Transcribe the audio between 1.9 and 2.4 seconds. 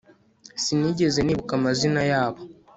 yabo